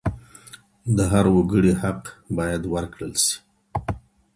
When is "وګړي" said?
1.35-1.73